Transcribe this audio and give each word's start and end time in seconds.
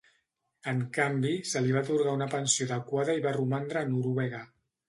En 0.71 0.79
canvi, 0.97 1.33
se 1.51 1.61
li 1.65 1.75
va 1.77 1.83
atorgar 1.87 2.15
una 2.21 2.29
pensió 2.33 2.67
adequada 2.71 3.19
i 3.21 3.25
va 3.29 3.35
romandre 3.39 3.83
a 3.83 3.89
Noruega. 3.95 4.43